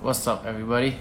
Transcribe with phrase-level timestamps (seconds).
[0.00, 0.96] What's up, everybody?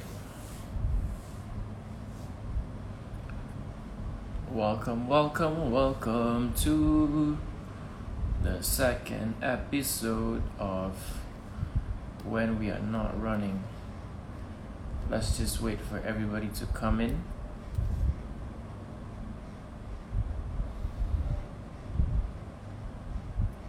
[4.51, 7.38] Welcome, welcome, welcome to
[8.41, 10.96] the second episode of
[12.25, 13.63] When We Are Not Running.
[15.11, 17.21] Let's just wait for everybody to come in.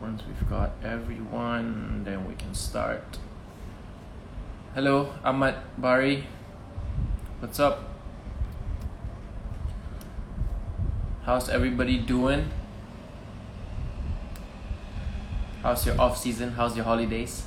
[0.00, 3.18] Once we've got everyone, then we can start.
[4.78, 6.22] Hello, Ahmad Bari.
[7.40, 7.82] What's up?
[11.26, 12.46] How's everybody doing?
[15.66, 16.54] How's your off season?
[16.54, 17.42] How's your holidays?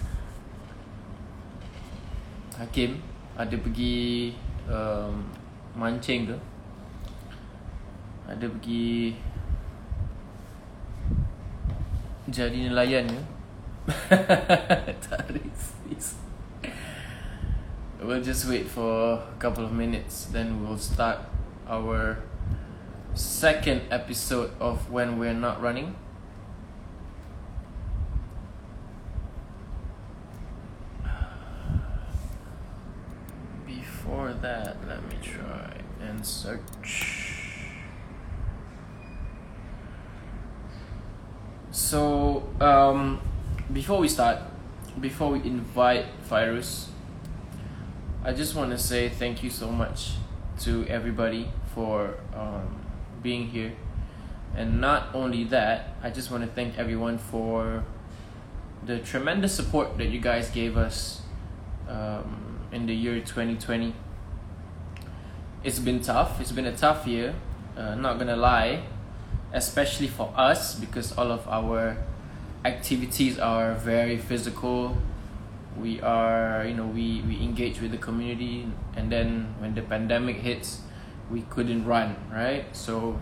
[2.59, 2.99] Hakim,
[3.39, 4.35] ada pergi
[4.67, 5.31] um,
[5.79, 6.37] mancing ke?
[8.27, 9.15] Ada pergi
[12.27, 13.23] jadi nelayan ke?
[15.07, 15.80] tak resis.
[18.01, 21.19] We'll just wait for a couple of minutes, then we'll start
[21.67, 22.17] our
[23.13, 25.93] second episode of When We're Not Running.
[33.67, 37.67] Before that, let me try and search.
[41.69, 43.21] So, um,
[43.71, 44.39] before we start,
[44.99, 46.87] before we invite Fairuz,
[48.23, 50.11] I just want to say thank you so much
[50.59, 52.85] to everybody for um,
[53.23, 53.73] being here.
[54.55, 57.83] And not only that, I just want to thank everyone for
[58.85, 61.21] the tremendous support that you guys gave us
[61.89, 63.95] um, in the year 2020.
[65.63, 67.33] It's been tough, it's been a tough year,
[67.75, 68.83] uh, not gonna lie,
[69.51, 71.97] especially for us because all of our
[72.65, 74.95] activities are very physical.
[75.79, 80.37] We are, you know, we, we engage with the community, and then when the pandemic
[80.37, 80.81] hits,
[81.31, 82.65] we couldn't run, right?
[82.75, 83.19] So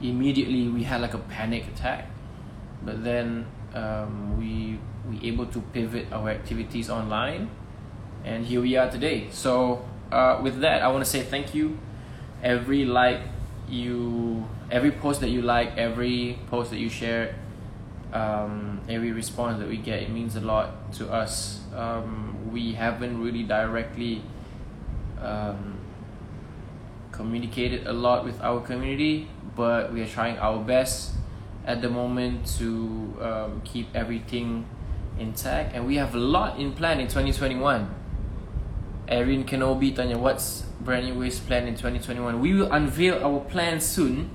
[0.00, 2.08] immediately we had like a panic attack,
[2.82, 7.50] but then um, we we able to pivot our activities online,
[8.24, 9.28] and here we are today.
[9.30, 11.78] So uh, with that, I want to say thank you.
[12.42, 13.20] Every like
[13.68, 17.34] you, every post that you like, every post that you share,
[18.12, 21.60] um, every response that we get, it means a lot to us.
[21.74, 24.22] Um, we haven't really directly
[25.20, 25.78] um,
[27.12, 31.12] communicated a lot with our community, but we are trying our best
[31.66, 34.66] at the moment to um, keep everything
[35.18, 35.74] intact.
[35.74, 37.94] And we have a lot in plan in 2021.
[39.08, 42.40] Erin Kenobi tanya, what's Brand New Waves plan in 2021?
[42.40, 44.30] We will unveil our plan soon.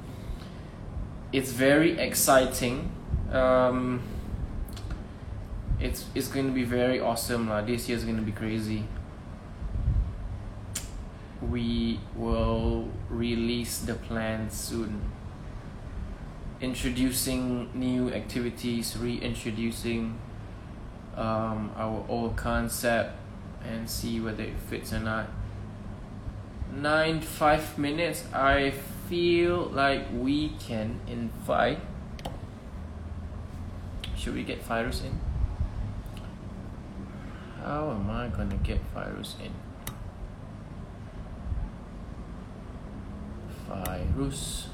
[1.31, 2.92] It's very exciting.
[3.35, 4.01] Um,
[5.79, 7.50] it's it's going to be very awesome.
[7.50, 7.62] lah.
[7.62, 8.88] This year is going to be crazy
[11.41, 15.01] we will release the plan soon.
[16.62, 20.18] Introducing new activities, reintroducing
[21.16, 23.13] um, our old concept,
[23.63, 25.28] and see whether it fits or not.
[26.72, 28.24] Nine five minutes.
[28.34, 28.72] I
[29.09, 31.79] feel like we can invite.
[34.25, 35.19] Should we get Fairuz in?
[37.62, 39.53] How am I gonna get Fairuz in?
[43.69, 44.69] Fairuz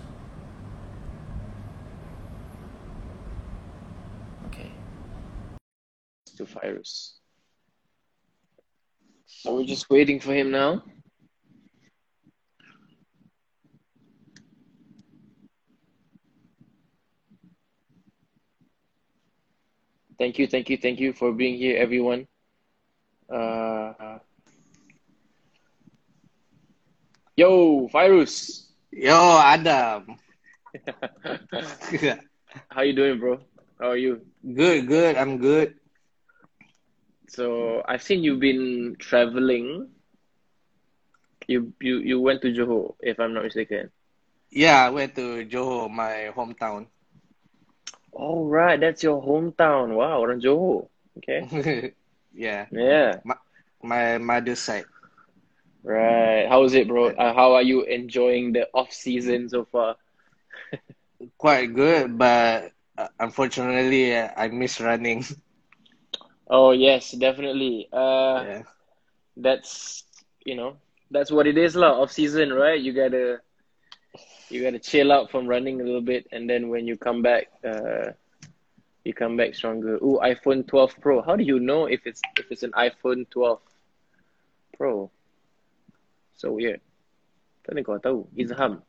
[4.46, 4.72] okay
[6.38, 7.16] to Fairuz
[9.26, 10.82] so we're just waiting for him now
[20.22, 22.28] thank you thank you thank you for being here everyone
[23.34, 24.20] uh,
[27.36, 28.62] yo Fairuz
[28.92, 30.20] Yo, Adam.
[32.70, 33.40] How you doing, bro?
[33.80, 34.20] How are you?
[34.44, 35.16] good, good.
[35.16, 35.80] I'm good.
[37.30, 39.88] So I've seen you've been traveling.
[41.48, 43.90] You you you went to Johor, if I'm not mistaken.
[44.52, 46.92] Yeah, I went to Johor, my hometown.
[48.12, 49.96] All right, that's your hometown.
[49.96, 50.88] Wow, orang Johor.
[51.18, 51.94] Okay.
[52.34, 53.20] yeah, Yeah.
[53.24, 53.36] my,
[53.82, 54.86] my mother's side.
[55.84, 56.48] Right.
[56.48, 57.08] How is it, bro?
[57.10, 59.96] Uh, how are you enjoying the off season so far?
[61.38, 65.24] Quite good, but uh, unfortunately, uh, I miss running.
[66.48, 67.88] Oh yes, definitely.
[67.92, 68.62] Uh, yeah.
[69.38, 70.04] that's
[70.46, 70.78] you know
[71.12, 72.02] that's what it is, lah.
[72.02, 72.80] Off season, right?
[72.80, 73.42] You gotta
[74.52, 77.48] you gotta chill out from running a little bit, and then when you come back,
[77.64, 78.12] uh,
[79.04, 79.96] you come back stronger.
[79.96, 81.22] Ooh, iPhone 12 Pro.
[81.22, 83.60] How do you know if it's if it's an iPhone 12?
[84.78, 85.12] Pro?
[86.36, 86.82] So weird.
[87.66, 88.28] Tahu?
[88.38, 88.82] Izham.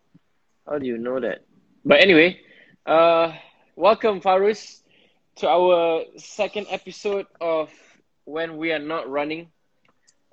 [0.67, 1.44] How do you know that?
[1.85, 2.41] But anyway,
[2.87, 3.32] uh,
[3.76, 4.82] welcome Fairuz
[5.37, 7.70] to our second episode of
[8.25, 9.49] When We Are Not Running.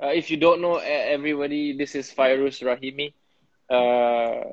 [0.02, 3.14] Uh, if you don't know, everybody, this is Fairuz Rahimi.
[3.70, 4.52] Uh,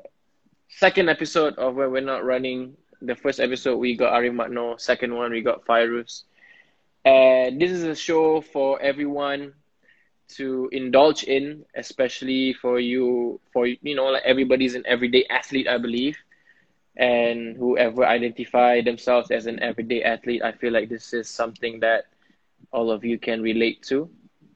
[0.69, 2.75] second episode of When We're Not Running.
[3.01, 4.79] The first episode we got Ari Matno.
[4.79, 6.23] Second one we got Fairuz.
[7.05, 9.53] And this is a show for everyone
[10.29, 15.77] to indulge in, especially for you, for you know, like everybody's an everyday athlete, I
[15.77, 16.17] believe,
[16.97, 22.05] and whoever identify themselves as an everyday athlete, I feel like this is something that
[22.71, 24.09] all of you can relate to,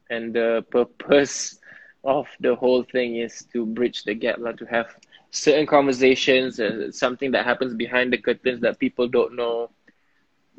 [0.09, 1.59] and the purpose
[2.03, 4.87] of the whole thing is to bridge the gap, like to have
[5.31, 9.71] certain conversations, uh, something that happens behind the curtains that people don't know.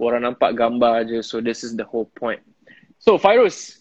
[0.02, 2.42] Orang nampak gambar aja, so this is the whole point.
[2.98, 3.78] So, Fairuz,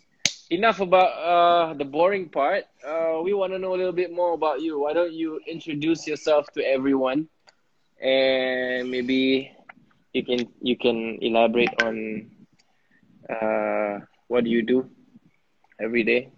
[0.52, 2.66] enough about uh, the boring part.
[2.86, 4.86] Uh, we want to know a little bit more about you.
[4.86, 7.26] Why don't you introduce yourself to everyone,
[7.98, 9.50] and maybe
[10.14, 12.30] you can you can elaborate on
[13.26, 14.86] uh, what do you do
[15.80, 16.30] every day.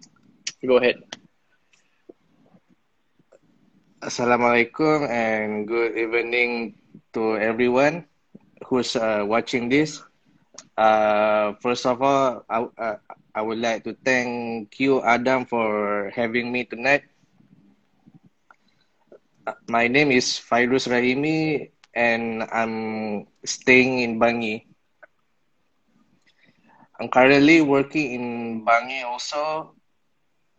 [0.64, 1.02] Go ahead.
[4.04, 6.76] Assalamualaikum and good evening
[7.16, 8.04] to everyone
[8.68, 10.04] who's uh, watching this.
[10.76, 12.96] Uh, first of all, I, uh,
[13.34, 17.04] I would like to thank you, Adam, for having me tonight.
[19.46, 24.66] Uh, My name is Fairuz Rahimi and I'm staying in Bangi.
[27.00, 28.24] I'm currently working in
[28.64, 29.72] Bangi also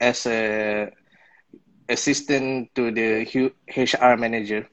[0.01, 0.89] as a
[1.89, 3.25] assistant to the
[3.75, 4.67] HR manager.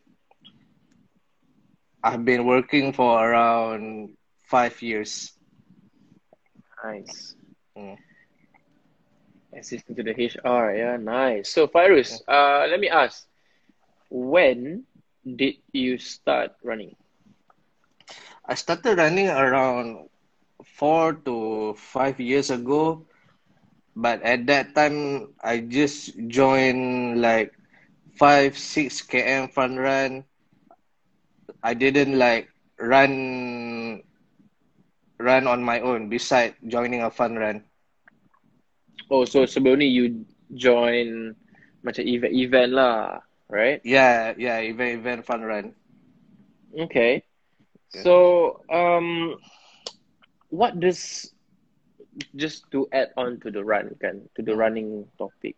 [2.02, 5.32] I've been working for around five years.
[6.84, 7.34] Nice.
[7.76, 7.96] Mm.
[9.56, 10.74] Assistant to the HR.
[10.74, 11.50] Yeah, nice.
[11.50, 13.26] So, Fairuz, uh, let me ask,
[14.10, 14.84] when
[15.24, 16.96] did you start running?
[18.44, 20.08] I started running around
[20.64, 23.06] four to five years ago,
[23.96, 27.52] but at that time I just joined like
[28.14, 30.24] five, six km fun run.
[31.62, 32.48] I didn't like
[32.78, 34.02] run
[35.18, 37.64] run on my own beside joining a fun run.
[39.10, 40.24] Oh, so sebelum ni you
[40.54, 41.36] join
[41.84, 43.80] macam event-event lah, right?
[43.84, 45.74] Yeah, yeah, event event fun run.
[46.74, 47.22] Okay.
[47.94, 48.02] Yeah.
[48.02, 49.36] So, um,
[50.48, 51.32] what does
[52.36, 55.56] just to add on to the run kan, to the running topic.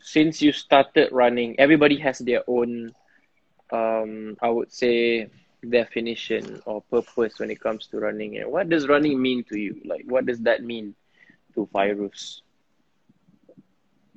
[0.00, 2.94] Since you started running, everybody has their own,
[3.70, 5.28] um, I would say,
[5.68, 8.36] definition or purpose when it comes to running.
[8.38, 9.80] And what does running mean to you?
[9.84, 10.94] Like, what does that mean
[11.54, 12.40] to Fairuz?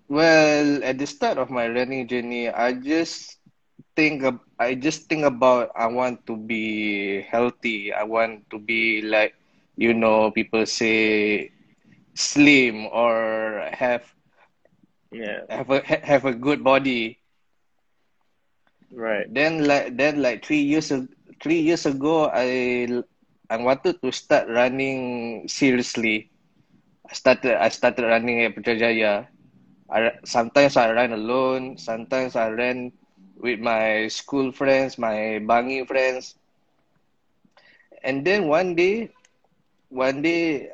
[0.10, 3.40] Well, at the start of my running journey, I just
[3.96, 4.24] think
[4.60, 7.94] I just think about I want to be healthy.
[7.94, 9.36] I want to be like
[9.80, 11.52] you know people say
[12.16, 14.04] slim or have
[15.12, 17.20] Yeah, have a have a good body.
[18.92, 19.28] right.
[19.28, 20.92] Then like then like three years
[21.42, 22.88] three years ago, I
[23.50, 26.32] I wanted to start running seriously.
[27.10, 29.28] I started I started running at Putrajaya.
[29.90, 32.92] I sometimes I run alone, sometimes I run
[33.38, 36.36] with my school friends, my Bangi friends.
[38.04, 39.12] And then one day,
[39.90, 40.70] one day,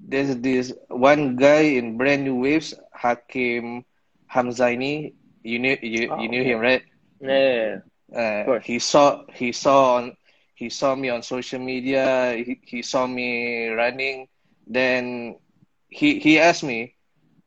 [0.00, 3.84] there's this one guy in Brand New Waves, Hakim
[4.32, 5.14] Hamzaini.
[5.42, 6.44] You knew you, Oh, you knew okay.
[6.44, 6.82] him, right?
[7.20, 7.78] Yeah,
[8.14, 10.16] Uh, he saw he saw on
[10.54, 12.34] he saw me on social media.
[12.36, 14.28] He, he saw me running.
[14.66, 15.36] Then
[15.88, 16.94] he he asked me,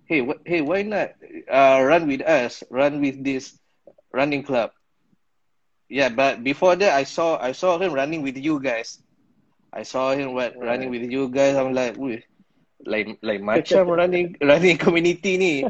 [0.06, 1.10] "Hey, wh- hey, why not
[1.52, 2.64] uh, run with us?
[2.70, 3.58] Run with this
[4.14, 4.72] running club."
[5.90, 9.02] Yeah, but before that, I saw I saw him running with you guys.
[9.74, 11.56] I saw him what running with you guys.
[11.56, 12.24] I'm like, Wih,
[12.86, 15.54] like like macam running running community ni.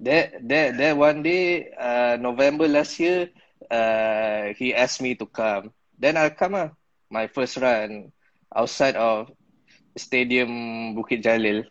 [0.00, 3.28] That that that one day, uh, November last year,
[3.70, 5.72] uh, he asked me to come.
[5.98, 6.70] Then I come ah,
[7.10, 8.12] my first run
[8.54, 9.30] outside of
[9.96, 11.64] Stadium Bukit Jalil.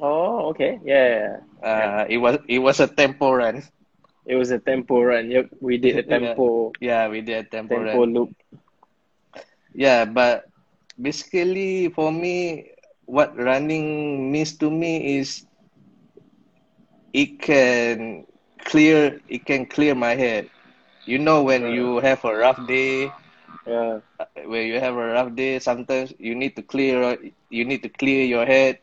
[0.00, 0.78] Oh, okay.
[0.84, 1.38] Yeah.
[1.62, 3.62] Uh, it was it was a tempo run.
[4.26, 5.30] It was a tempo run.
[5.30, 6.34] Yep, we did a Yeah.
[6.34, 8.06] tempo Yeah, we did a tempo tempo run.
[8.06, 8.30] loop.
[9.76, 10.48] Yeah, but
[11.00, 12.72] basically for me,
[13.06, 15.46] what running means to me is
[17.12, 18.26] it can
[18.64, 20.50] clear it can clear my head.
[21.04, 21.76] You know when Right.
[21.76, 23.16] you have a rough day,
[23.66, 24.00] Yeah.
[24.20, 27.18] Uh, when you have a rough day, sometimes you need to clear
[27.50, 28.78] you need to clear your head.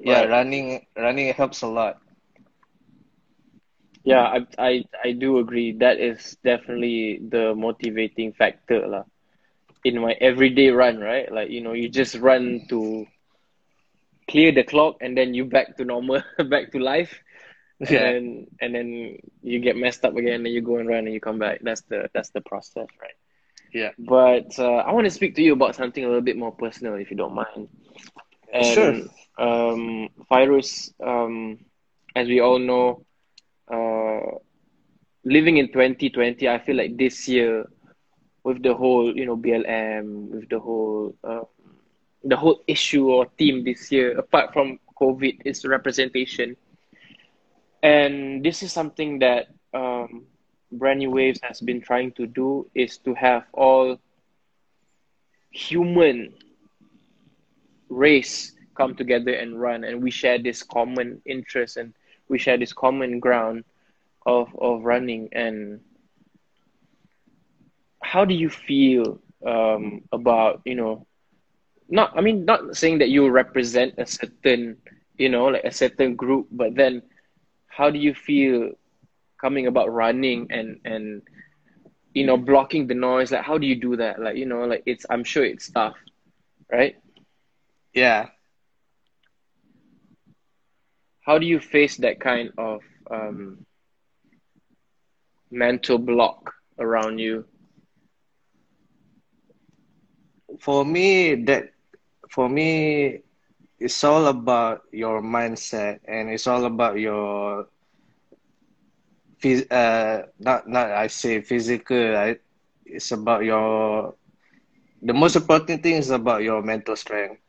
[0.00, 0.28] yeah, Right.
[0.28, 2.00] running running helps a lot.
[4.04, 5.72] Yeah, I, I I do agree.
[5.72, 9.04] That is definitely the motivating factor lah.
[9.86, 11.30] In my everyday run, right?
[11.32, 13.06] Like, you know, you just run to
[14.30, 17.20] clear the clock and then you back to normal, back to life.
[17.86, 18.06] And Yeah.
[18.06, 21.20] then and then you get messed up again and you go and run and you
[21.20, 21.60] come back.
[21.62, 23.16] That's the that's the process, right?
[23.72, 23.92] Yeah.
[23.98, 26.94] But uh, I want to speak to you about something a little bit more personal,
[26.94, 27.68] if you don't mind.
[28.52, 29.10] And, Sure.
[29.38, 31.58] Um, Fairuz, um,
[32.14, 33.04] as we all know,
[33.70, 34.38] uh,
[35.24, 37.64] living in 2020, I feel like this year,
[38.46, 41.42] with the whole, you know, BLM, with the whole, uh,
[42.22, 46.56] the whole issue or theme this year, apart from COVID, is representation.
[47.82, 50.26] And this is something that um,
[50.70, 53.98] Brand New Waves has been trying to do is to have all
[55.50, 56.32] human
[57.88, 61.94] race come together and run and we share this common interest and
[62.28, 63.64] we share this common ground
[64.26, 65.80] of of running and
[68.06, 71.06] how do you feel um, about you know
[71.88, 74.76] not i mean not saying that you represent a certain
[75.18, 77.02] you know like a certain group but then
[77.68, 78.70] how do you feel
[79.40, 81.22] coming about running and and
[82.14, 83.32] you know blocking the noise?
[83.32, 84.20] Like how do you do that?
[84.20, 85.96] Like you know like it's i'm sure it's tough
[86.72, 86.96] right?
[87.94, 88.28] Yeah.
[91.26, 93.66] how do you face that kind of um,
[95.50, 97.44] mental block around you
[100.58, 101.72] For me, that
[102.30, 103.20] for me,
[103.78, 107.66] it's all about your mindset and it's all about your
[109.70, 112.36] uh not not I say physical I,
[112.84, 114.14] it's about your
[115.02, 117.40] the most important thing is about your mental strength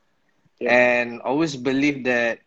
[0.59, 0.71] Yeah.
[0.71, 2.39] and always believe that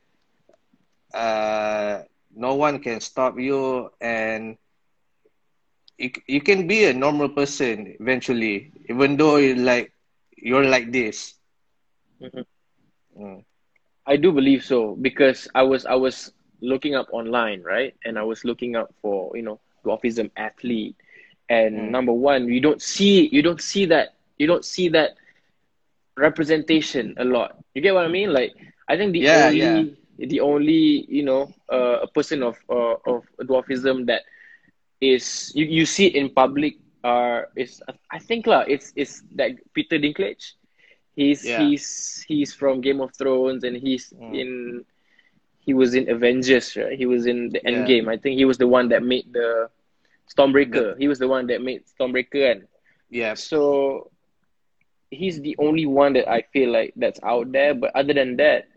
[1.14, 2.02] uh
[2.34, 4.56] no one can stop you and
[5.98, 9.92] you, you can be a normal person eventually even though you like
[10.42, 11.34] you're like this
[12.20, 12.44] Mhm.
[13.18, 13.44] Mm.
[14.06, 17.94] I do believe so because I was I was looking up online, right?
[18.04, 20.96] And I was looking up for, you know, dwarfism athlete.
[21.48, 21.92] And Mm.
[21.92, 25.10] number one, you don't see you don't see that you don't see that
[26.16, 27.56] representation a lot.
[27.74, 28.32] You get what I mean?
[28.32, 28.52] Like
[28.88, 33.24] I think the Yeah, only the only, you know, uh, a person of uh, of
[33.40, 34.22] dwarfism that
[35.00, 39.52] is you, you see it in public are is I think lah it's it's that
[39.74, 40.54] Peter Dinklage.
[41.16, 41.58] He's Yeah.
[41.58, 44.34] he's he's from Game of Thrones and he's Mm.
[44.34, 44.50] in
[45.60, 46.96] he was in Avengers, right?
[46.96, 47.66] He was in the Yeah.
[47.66, 48.08] Endgame.
[48.08, 49.68] I think he was the one that made the
[50.30, 50.96] Stormbreaker.
[50.98, 52.60] He was the one that made Stormbreaker and
[53.10, 54.10] yeah so
[55.10, 57.74] he's the only one that I feel like that's out there.
[57.74, 58.68] But other than that,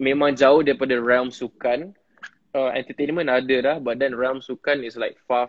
[0.00, 1.94] memang jauh daripada realm sukan.
[2.50, 5.46] Uh, entertainment ada dah, but then realm sukan is like far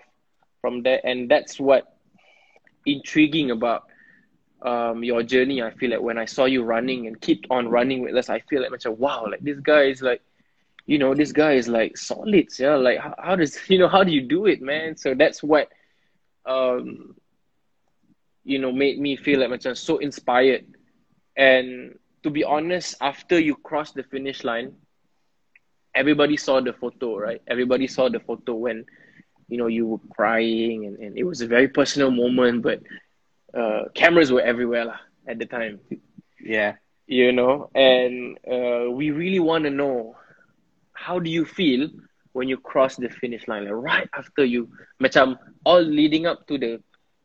[0.62, 1.86] from there, and that's what
[2.86, 3.84] intriguing about
[4.62, 5.62] um your journey.
[5.62, 8.40] I feel like when I saw you running and keep on running with us, I
[8.40, 10.22] feel like macam wow, like this guy is like,
[10.86, 12.76] you know, this guy is like solid, yeah.
[12.76, 14.98] Like how, how does you know how do you do it, man?
[14.98, 15.70] So that's what
[16.46, 17.16] um
[18.44, 20.66] you know made me feel like macam so inspired.
[21.38, 24.76] And to be honest, after you cross the finish line,
[25.96, 27.42] everybody saw the photo, right?
[27.48, 28.86] Everybody saw the photo when
[29.52, 32.80] you know you were crying and, and it was a very personal moment, but
[33.54, 35.80] uh, cameras were everywhere lah, at the time.
[36.40, 40.16] yeah You know, and uh, we really want to know
[40.96, 41.90] how do you feel
[42.32, 44.70] when you cross the finish line, like right after you,
[45.04, 46.80] macam all leading up to the,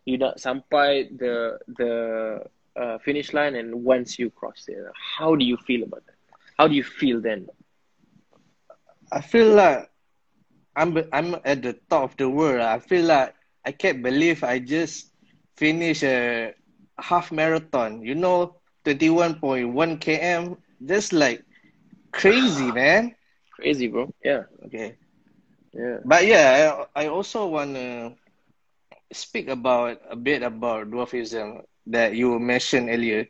[0.04, 1.92] you nak sampai the the
[2.74, 4.78] uh, finish line, and once you cross it,
[5.18, 6.18] how do you feel about that?
[6.58, 7.46] How do you feel then?
[9.12, 9.90] I feel like
[10.76, 12.60] I'm I'm at the top of the world.
[12.62, 15.12] I feel like I can't believe I just
[15.56, 16.54] finished a
[16.98, 18.02] half marathon.
[18.02, 20.58] You know, 21.1 km.
[20.84, 21.44] Just like
[22.12, 23.14] crazy, man.
[23.52, 24.12] Crazy, bro.
[24.24, 24.96] Yeah, Okay.
[25.72, 25.98] yeah.
[26.04, 28.16] But yeah, I, I also want to
[29.12, 33.26] speak about a bit about dwarfism that you mentioned earlier.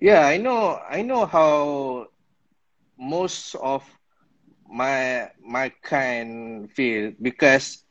[0.00, 0.78] Yeah, I know.
[0.88, 2.08] I know how
[2.98, 3.97] most of
[4.68, 7.84] my my kind feel because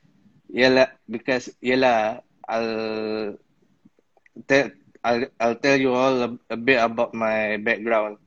[0.50, 3.38] yela because yela I'll
[4.48, 4.70] tell
[5.04, 8.18] I'll, I'll tell you all a, a bit about my background.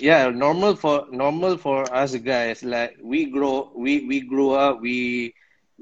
[0.00, 2.62] Yeah, normal for normal for us guys.
[2.64, 4.80] Like we grow, we we grew up.
[4.80, 5.34] We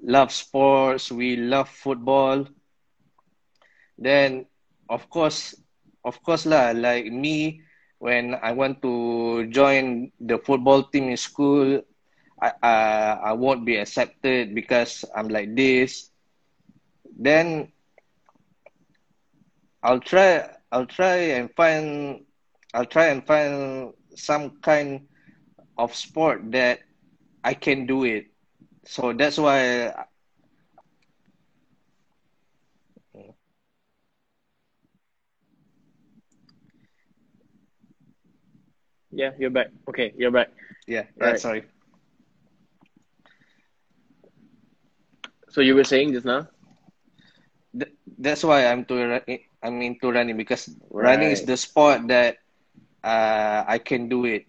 [0.02, 1.10] love sports.
[1.10, 2.46] We love football.
[3.98, 4.46] Then,
[4.88, 5.54] of course,
[6.04, 6.72] of course lah.
[6.72, 7.62] Like me,
[8.06, 11.82] when I want to join the football team in school,
[12.40, 12.52] I
[13.30, 16.10] I won't be accepted because I'm like this.
[17.18, 17.72] Then
[19.82, 22.24] I'll try I'll try and find
[22.74, 25.08] I'll try and find some kind
[25.78, 26.80] of sport that
[27.44, 28.26] I can do it.
[28.84, 29.92] So that's why
[39.16, 39.68] Yeah, you're back.
[39.88, 40.50] Okay, you're back.
[40.86, 41.40] yeah, yeah Right.
[41.40, 41.64] sorry.
[45.50, 46.48] So you were saying just now?
[47.78, 48.94] Th- that's why I'm to
[49.62, 52.36] I'm into running because running is the sport that
[53.04, 54.46] uh, I can do it.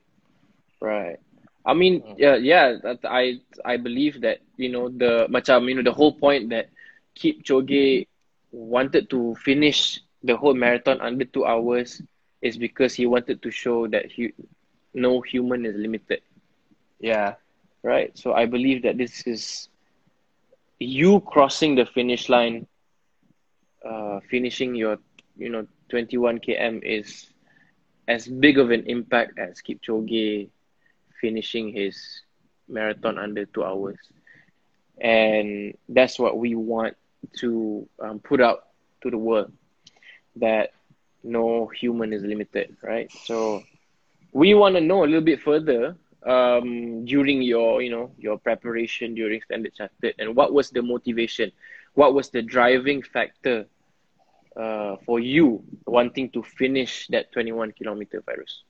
[0.82, 1.20] Right.
[1.66, 2.16] I mean, Mm.
[2.18, 2.76] yeah, yeah.
[2.82, 6.70] That I I believe that you know the macam you know the whole point that
[7.16, 8.08] keep Kipchoge
[8.52, 12.02] wanted to finish the whole marathon under two hours
[12.42, 14.32] is because he wanted to show that he,
[14.98, 16.22] no human is limited,
[17.00, 17.36] Yeah,
[17.84, 18.18] right?
[18.18, 19.70] So I believe that this is
[20.80, 22.68] you crossing the finish line,
[23.86, 24.98] uh, finishing your
[25.38, 27.34] you know 21 km is
[28.08, 30.50] as big of an impact as Kipchoge
[31.22, 32.22] finishing his
[32.68, 33.98] marathon under two hours.
[35.02, 36.96] And that's what we want
[37.40, 38.64] to um, put out
[39.04, 39.52] to the world
[40.38, 40.72] that
[41.24, 43.12] no human is limited, right?
[43.24, 43.64] So
[44.38, 49.14] we want to know a little bit further um, during your, you know, your preparation
[49.16, 51.52] during Standard Chartered and what was the motivation?
[51.94, 53.66] What was the driving factor
[54.56, 58.64] uh, for you wanting to finish that 21 kilometer Fairuz?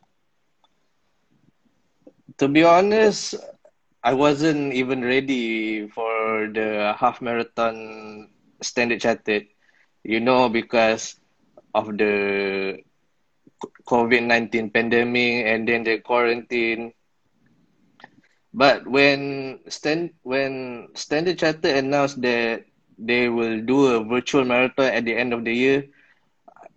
[2.37, 3.35] to be honest,
[4.03, 8.29] I wasn't even ready for the half marathon
[8.61, 9.47] standard chartered.
[10.03, 11.15] You know, because
[11.73, 12.79] of the
[13.87, 16.93] COVID nineteen pandemic and then the quarantine.
[18.53, 22.65] But when stand when Standard Chartered announced that
[22.97, 25.85] they will do a virtual marathon at the end of the year,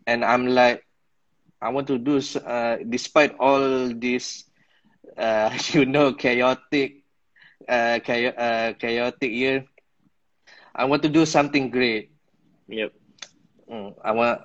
[0.06, 0.84] and I'm like,
[1.60, 4.44] I want to do uh, despite all this
[5.16, 7.04] uh, you know, chaotic,
[7.68, 9.64] uh, cha- uh, chaotic year.
[10.74, 12.10] I want to do something great.
[12.68, 12.92] Yep.
[13.70, 14.40] Mm, I want,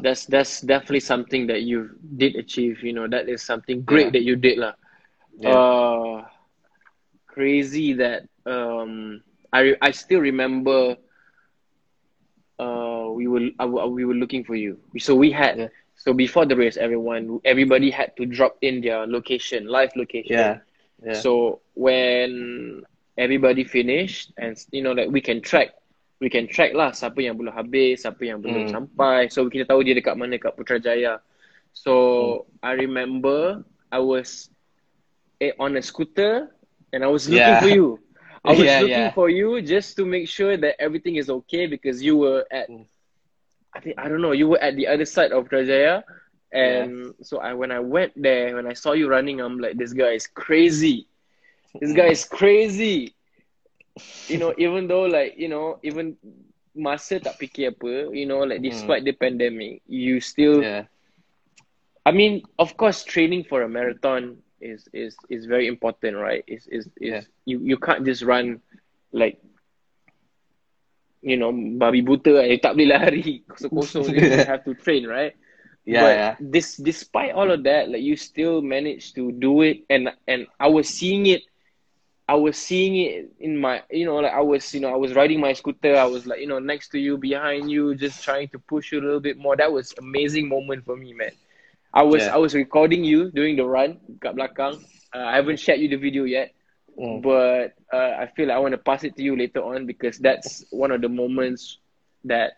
[0.00, 2.82] That's that's definitely something that you did achieve.
[2.82, 4.12] You know, that is something great Yeah.
[4.12, 4.74] that you did, lah.
[5.38, 6.22] yeah, Uh,
[7.26, 10.96] crazy that um, I I still remember.
[12.58, 14.78] Uh, we were uh, we were looking for you.
[14.98, 15.68] So we had Yeah.
[15.96, 20.54] so before the race, everyone everybody had to drop in their location, live location.
[20.54, 20.58] yeah,
[21.02, 22.82] yeah, So when
[23.16, 25.70] everybody finished and you know like we can track
[26.20, 28.68] we can track lah siapa yang belum habis, siapa yang belum Hmm.
[28.68, 29.28] sampai.
[29.32, 31.20] So kita tahu dia dekat mana kat Putrajaya.
[31.72, 32.36] So Hmm.
[32.62, 34.50] I remember I was
[35.40, 36.50] eh, on a scooter
[36.92, 37.60] and I was looking Yeah.
[37.60, 38.00] for you.
[38.44, 39.10] I was Yeah, looking yeah.
[39.10, 42.84] for you just to make sure that everything is okay because you were at Hmm.
[43.74, 46.02] I think I don't know, you were at the other side of Putrajaya.
[46.52, 49.92] And so I when I went there, when I saw you running, I'm like, this
[49.92, 51.08] guy is crazy.
[51.80, 53.15] This guy is crazy.
[54.28, 56.16] You know, even though like, you know, even
[56.76, 60.84] masa tak fikir apa, you know, like despite the pandemic, you still yeah,
[62.04, 66.44] I mean, of course, training for a marathon is is is very important, right?
[66.46, 67.22] Is is is Yeah.
[67.44, 68.60] you you can't just run
[69.12, 69.38] like
[71.22, 75.34] you know babi buta eh tak boleh lari kosong-kosong you have to train, right?
[75.86, 79.84] yeah, but yeah, this despite all of that, like you still managed to do it,
[79.88, 81.42] and and I was seeing it.
[82.28, 85.14] I was seeing it in my, you know, like I was, you know, I was
[85.14, 85.96] riding my scooter.
[85.96, 89.00] I was like, you know, next to you, behind you, just trying to push you
[89.00, 89.56] a little bit more.
[89.56, 91.32] That was amazing moment for me, man.
[91.92, 92.34] I was, Yeah.
[92.34, 94.82] I was recording you during the run, kat belakang.
[95.14, 96.52] Uh, I haven't shared you the video yet,
[96.98, 97.22] Mm.
[97.22, 100.18] but uh, I feel like I want to pass it to you later on because
[100.18, 101.78] that's one of the moments
[102.24, 102.52] that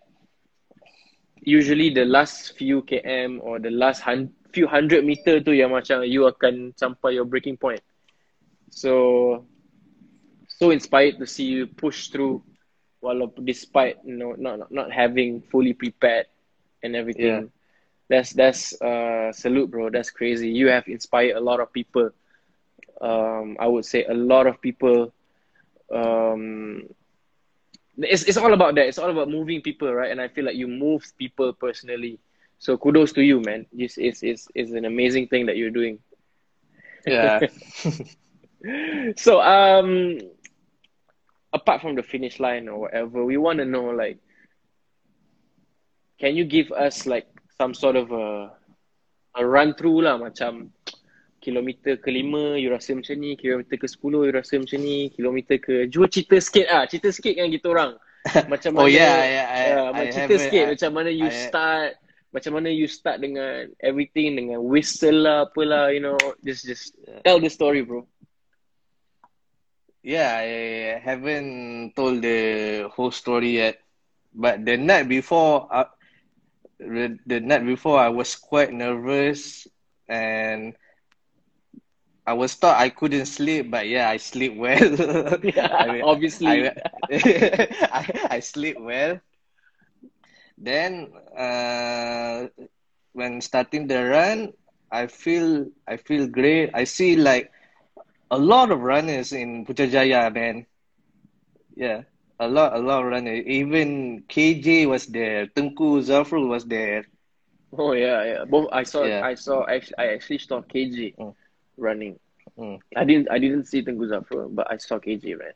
[1.42, 6.02] usually the last few km or the last hun- few hundred meter tu yang macam
[6.06, 7.80] you akan sampai your breaking point.
[8.70, 9.44] So
[10.58, 12.42] so inspired to see you push through
[12.98, 16.26] walaupun despite you know not not, not having fully prepared
[16.82, 17.46] and everything.
[17.46, 17.46] Yeah.
[18.10, 19.90] That's that's uh salute bro.
[19.90, 20.50] That's crazy.
[20.50, 22.10] You have inspired a lot of people.
[23.00, 25.14] Um I would say a lot of people
[25.94, 26.82] um
[27.98, 28.86] it's it's all about that.
[28.86, 30.10] It's all about moving people, right?
[30.10, 32.18] And I feel like you move people personally.
[32.58, 33.66] So kudos to you, man.
[33.70, 35.98] It's it's it's, it's an amazing thing that you're doing.
[37.06, 37.46] yeah.
[39.16, 40.18] so um
[41.52, 44.18] apart from the finish line or whatever we want to know like
[46.18, 48.52] can you give us like some sort of a
[49.38, 50.70] a run through lah macam
[51.38, 55.86] kilometer kelima you rasa macam ni, kilometer ke sepuluh you rasa macam ni, kilometer ke
[55.86, 57.92] cuba cerita sikit ah, cerita sikit kan kita orang.
[58.52, 61.28] Macam Oh, mana yeah, yeah, I- yeah, I macam cerita sikit I- macam mana you
[61.30, 61.90] I- start
[62.34, 67.38] macam mana you start dengan everything dengan whistle lah apalah you know just just tell
[67.38, 68.02] the story bro.
[70.02, 73.80] Yeah, I haven't told the whole story yet.
[74.34, 75.84] But the night before, uh,
[76.78, 79.66] the, the night before, I was quite nervous
[80.08, 80.74] and
[82.26, 84.78] I was thought I couldn't sleep, but yeah, I sleep well.
[85.78, 86.44] I mean, Obviously.
[86.44, 86.72] I,
[87.10, 89.20] I, I sleep well.
[90.58, 92.48] Then, uh,
[93.12, 94.52] when starting the run,
[94.90, 96.70] I feel I feel great.
[96.74, 97.50] I see like
[98.30, 100.66] a lot of runners in Putrajaya, man.
[101.76, 102.02] Yeah,
[102.38, 103.44] a lot, a lot of runners.
[103.46, 105.46] Even KJ was there.
[105.46, 107.04] Tengku Zafrul was there.
[107.76, 108.44] Oh yeah, yeah.
[108.44, 109.20] Both I saw Yeah.
[109.20, 111.34] I saw actually I actually saw KJ Mm.
[111.76, 112.18] running.
[112.58, 112.80] Mm.
[112.96, 115.52] I didn't I didn't see Tengku Zafrul, but I saw KJ man.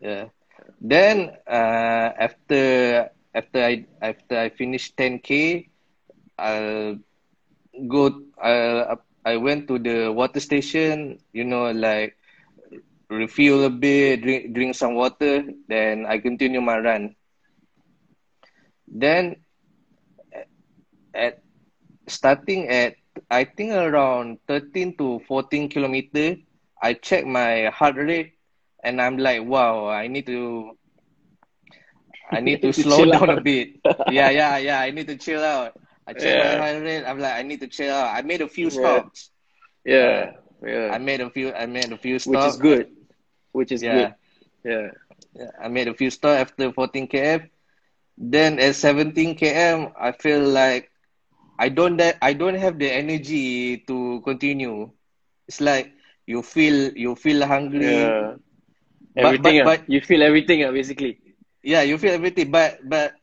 [0.00, 0.28] Yeah.
[0.80, 5.68] Then uh, after after I after I finished 10k,
[6.38, 6.98] I'll
[7.88, 8.22] go.
[8.42, 11.18] I I went to the water station.
[11.32, 12.16] You know, like
[13.08, 15.44] refuel a bit, drink drink some water.
[15.68, 17.14] Then I continue my run.
[18.88, 19.36] Then
[21.14, 21.42] at
[22.08, 22.96] starting at
[23.30, 26.36] I think around 13 to 14 kilometer,
[26.82, 28.34] I check my heart rate
[28.82, 30.76] and I'm like, wow, I need to
[32.30, 33.80] I need to slow down a bit.
[34.06, 34.80] Yeah, yeah, yeah.
[34.80, 35.76] I need to chill out.
[36.12, 36.58] I check Yeah.
[36.58, 37.04] my rate.
[37.04, 38.14] I'm like, I need to chill out.
[38.16, 39.30] I made a few stops.
[39.84, 40.90] Yeah, yeah.
[40.92, 41.52] I made a few.
[41.52, 42.86] I made a few stops, Which is good.
[43.52, 43.94] Which is Yeah.
[43.94, 44.14] good.
[44.64, 44.88] Yeah.
[45.60, 47.48] I made a few stops after 14 km.
[48.18, 50.90] Then at 17 km, I feel like
[51.58, 54.90] I don't that I don't have the energy to continue.
[55.48, 55.92] It's like
[56.26, 58.02] you feel you feel hungry.
[58.02, 58.36] Yeah.
[59.16, 59.82] Everything but- ah.
[59.82, 61.18] but- you feel everything ah, basically.
[61.62, 63.14] Yeah, you feel everything, but but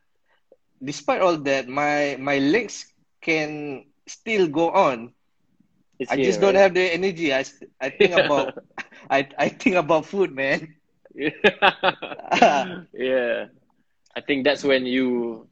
[0.84, 2.86] despite all that, my my legs
[3.22, 5.14] can still go on.
[6.00, 6.60] It's I here, just don't right?
[6.60, 7.34] have the energy.
[7.34, 7.44] I
[7.80, 8.58] I think about
[9.10, 10.76] I I think about food, man.
[12.94, 13.46] yeah.
[14.16, 15.48] I think that's when you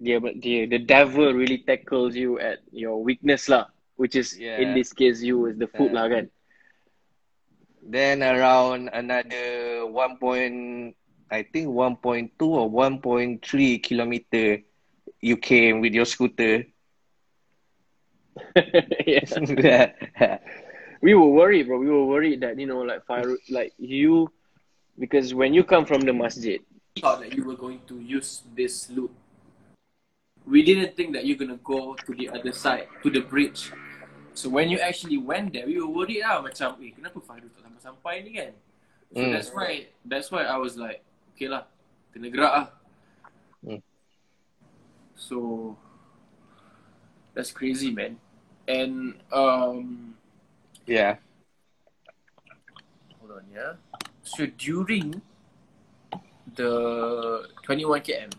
[0.00, 4.92] the, the the devil really tackles you at your weakness lah, which is in this
[4.92, 5.94] case you is the food Yeah.
[5.94, 6.30] lah kan.
[7.82, 10.96] Then around another one point,
[11.34, 14.62] I think one point two or one point three kilometer,
[15.20, 16.62] you came with your scooter.
[19.06, 19.90] yeah.
[21.02, 21.78] we were worried, bro.
[21.78, 24.30] We were worried that you know, like fire, like you,
[24.98, 26.62] because when you come from the masjid,
[27.02, 29.10] thought that you were going to use this loop.
[30.46, 33.72] We didn't think that you're gonna go to the other side, to the bridge.
[34.34, 37.66] So when you actually went there, we were worried lah macam, eh kenapa Fahrul tak
[37.66, 38.52] sampai-sampai ni kan?
[39.14, 39.34] So Hmm.
[39.34, 41.02] that's why that's why I was like,
[41.34, 41.66] okay lah,
[42.14, 42.68] kena gerak lah.
[43.66, 43.82] Hmm.
[45.18, 45.38] So
[47.34, 48.22] that's crazy man.
[48.70, 50.14] And um
[50.86, 51.18] Yeah.
[53.18, 53.80] hold on yeah.
[54.22, 55.20] So during
[56.54, 56.72] the
[57.66, 58.30] 21 km,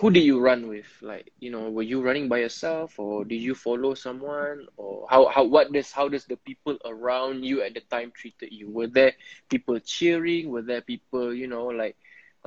[0.00, 0.88] who did you run with?
[1.02, 4.66] Like, you know, were you running by yourself or did you follow someone?
[4.78, 8.50] Or how, how what does how does the people around you at the time treated
[8.50, 8.70] you?
[8.70, 9.12] Were there
[9.50, 10.48] people cheering?
[10.48, 11.96] Were there people, you know, like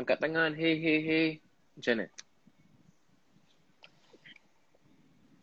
[0.02, 1.28] angkat tangan, hey, hey, hey?
[1.78, 2.10] Macam?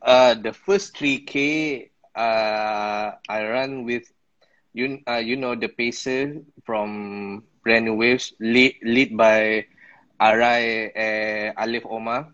[0.02, 4.10] Uh, the first 3K, uh, I run with,
[4.72, 9.66] you, uh, you know, the pacer from Brand New Waves, lead, lead by
[10.20, 12.28] Arai uh, Alif Omar.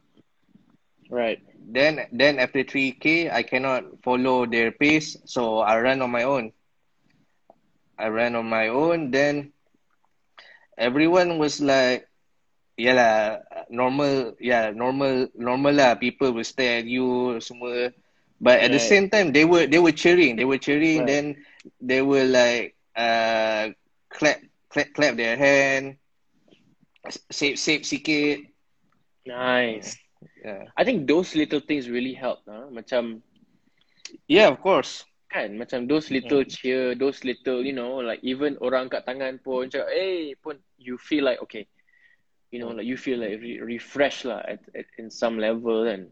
[1.09, 1.41] Right.
[1.69, 6.53] Then, then after 3K, I cannot follow their pace, so I ran on my own.
[7.99, 9.11] I ran on my own.
[9.11, 9.53] Then
[10.77, 12.09] everyone was like,
[12.77, 15.95] yeah lah, normal, yeah, normal, normal lah.
[15.95, 17.91] People will stare at you, semua.
[18.41, 20.37] But at the same time, they were they were cheering.
[20.37, 21.01] They were cheering.
[21.01, 21.09] Right.
[21.09, 21.25] Then
[21.81, 23.73] they were like, uh,
[24.13, 25.97] clap, clap, clap their hand,
[27.11, 28.47] save, save sikit.
[29.27, 29.97] Nice.
[30.43, 32.41] Yeah, I think those little things really help.
[32.49, 32.69] Huh?
[32.73, 33.23] Macam
[34.29, 35.05] yeah, of course.
[35.27, 39.67] kan macam those little cheer those little you know like even orang kat tangan pun
[39.67, 41.67] cakap eh pun you feel like okay
[42.55, 46.09] you know like you feel like re- refreshed lah at, at in some level kan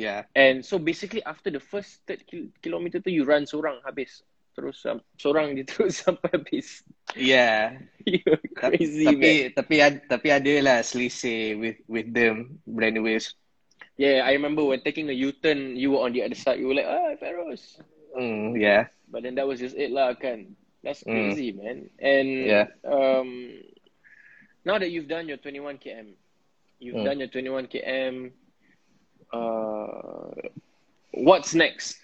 [0.00, 0.24] Yeah.
[0.38, 4.22] and so basically after the first third kil- kilometer tu you run seorang habis
[4.58, 4.82] terus
[5.22, 6.82] seorang dia terus sampai habis
[7.16, 7.78] Yeah.
[8.04, 9.74] you're crazy man tapi tapi
[10.10, 13.34] tapi ada lah selisih with with them brand waves.
[13.98, 16.58] Yeah, I remember when taking a U-turn, you were on the other side.
[16.60, 17.82] You were like, ah, Feroz.
[18.16, 18.86] Mm, yeah.
[19.10, 20.56] But then that was just it lah, kan.
[20.82, 21.34] That's Mm.
[21.34, 21.90] crazy, man.
[21.98, 22.66] And Yeah.
[22.86, 23.58] um,
[24.64, 26.14] now that you've done your 21 km,
[26.78, 27.04] you've Mm.
[27.04, 28.32] done your 21 km.
[29.32, 30.30] Uh,
[31.12, 31.98] what's next?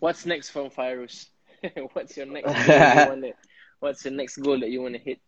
[0.00, 1.28] What's next from Fairuz?
[1.92, 2.86] what's your next goal?
[2.86, 3.32] you wanna,
[3.80, 5.20] what's the next goal that you want to hit?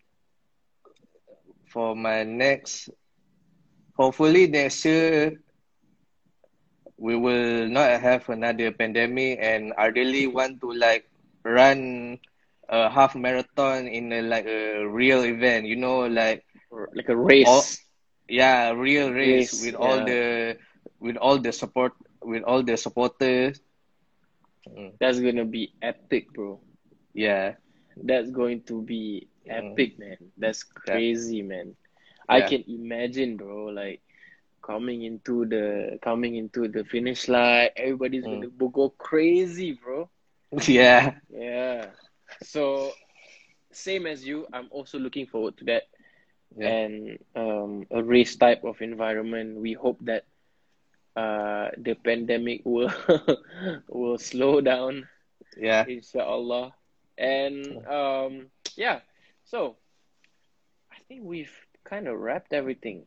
[1.67, 2.91] For my next,
[3.97, 5.39] hopefully next year,
[6.99, 11.09] we will not have another pandemic, and I really want to like
[11.45, 12.19] run
[12.69, 15.67] a half marathon in a like a real event.
[15.67, 16.45] You know, like
[16.95, 17.47] Like a race.
[17.47, 17.65] All-
[18.29, 20.57] yeah, real race Race, with all the
[21.01, 23.61] with all the support with all the supporters.
[24.69, 26.61] Mm, That's gonna be epic, bro.
[27.15, 27.55] Yeah,
[28.03, 29.79] That's going to be Mm.
[29.79, 30.33] epic, man.
[30.37, 31.77] That's crazy, man.
[32.29, 33.67] I can imagine, bro.
[33.67, 34.03] Like
[34.63, 38.29] coming into the coming into the finish line, everybody's Mm.
[38.29, 40.11] gonna go- go crazy, bro.
[40.69, 41.91] yeah, Yeah.
[42.43, 42.93] So
[43.73, 45.85] same as you, I'm also looking forward to that.
[46.57, 49.59] yeah, And um, a race type of environment.
[49.61, 50.25] We hope that
[51.17, 52.93] uh, the pandemic will
[53.89, 55.09] will slow down
[55.57, 55.85] yeah.
[55.87, 56.73] inshallah
[57.19, 59.01] and um yeah
[59.45, 59.77] so
[60.93, 61.53] i think we've
[61.85, 63.05] kind of wrapped everything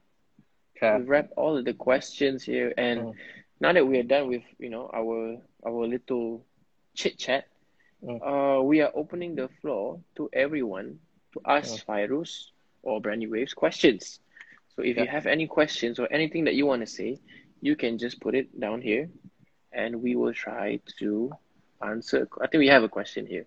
[0.81, 0.97] yeah.
[0.97, 3.13] we've wrapped all of the questions here and Mm.
[3.61, 6.45] now that we are done with you know our our little
[6.95, 7.45] chit chat
[8.03, 8.19] Mm.
[8.23, 10.99] uh we are opening the floor to everyone
[11.33, 11.85] to ask Mm.
[11.85, 12.51] Fairuz
[12.83, 14.19] or Brand New Waves questions
[14.75, 17.19] so if you have any questions or anything that you want to say
[17.61, 19.09] you can just put it down here
[19.71, 21.31] and we will try to
[21.85, 22.27] answer.
[22.41, 23.45] I think we have a question here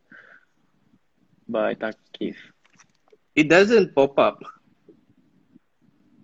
[1.48, 2.36] by Takif.
[3.34, 4.38] It doesn't pop up.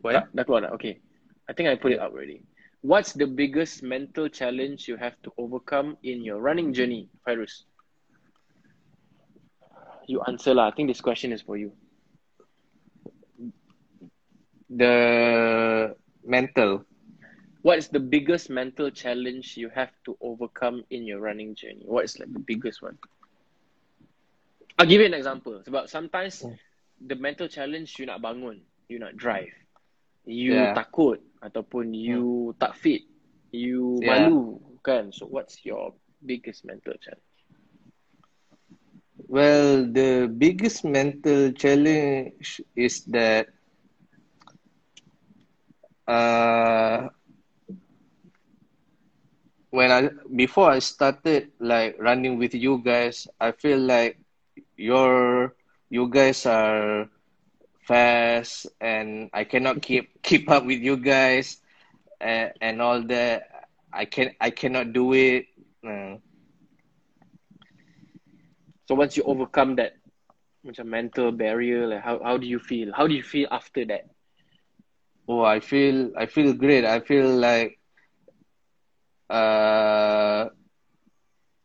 [0.03, 0.29] What?
[0.35, 0.67] That one.
[0.67, 1.01] Okay.
[1.49, 2.43] I think I put it up already.
[2.83, 7.65] What's the biggest mental challenge you have to overcome in your running journey, Fairuz?
[10.07, 10.69] You answer lah.
[10.69, 11.73] I think this question is for you.
[14.71, 16.85] The mental.
[17.69, 21.85] What is the biggest mental challenge you have to overcome in your running journey?
[21.85, 22.97] What is like the biggest one?
[24.79, 25.61] I'll give you an example.
[25.61, 26.57] Sebab sometimes Hmm.
[26.97, 29.53] the mental challenge you nak bangun, you nak drive,
[30.25, 30.73] you Yeah.
[30.73, 33.05] takut ataupun you tak fit,
[33.53, 34.09] you Yeah.
[34.09, 35.13] malu kan.
[35.13, 35.93] So what's your
[36.25, 37.37] biggest mental challenge?
[39.29, 43.49] Well, the biggest mental challenge is that
[46.09, 47.09] uh,
[49.79, 54.19] when I before I started like running with you guys, I feel like
[54.77, 55.55] your
[55.91, 57.09] you guys are
[57.89, 61.61] fast and I cannot keep keep up with you guys
[62.21, 63.43] and, and all that.
[63.93, 65.47] I can I cannot do it.
[65.87, 66.17] Uh,
[68.87, 69.93] So once you overcome that
[70.63, 72.93] which macam mental barrier, like how, how do you feel?
[72.95, 74.11] How do you feel after that?
[75.29, 76.85] Oh, I feel I feel great.
[76.85, 77.78] I feel like
[79.31, 80.49] uh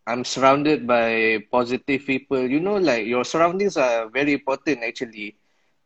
[0.07, 2.45] I'm surrounded by positive people.
[2.49, 5.35] You know, like your surroundings are very important actually